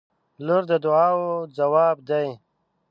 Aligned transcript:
•لور 0.45 0.63
د 0.69 0.71
دعاوو 0.83 1.31
ځواب 1.57 1.97
دی. 2.09 2.27